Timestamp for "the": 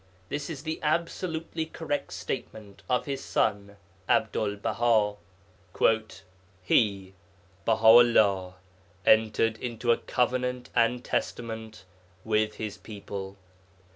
0.63-0.79, 12.57-12.71